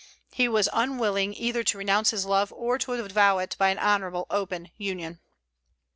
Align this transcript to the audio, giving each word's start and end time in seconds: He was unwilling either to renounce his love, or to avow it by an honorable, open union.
He 0.33 0.47
was 0.49 0.67
unwilling 0.73 1.35
either 1.35 1.63
to 1.63 1.77
renounce 1.77 2.09
his 2.09 2.25
love, 2.25 2.51
or 2.53 2.79
to 2.79 2.93
avow 2.93 3.37
it 3.37 3.55
by 3.59 3.69
an 3.69 3.77
honorable, 3.77 4.25
open 4.31 4.71
union. 4.75 5.19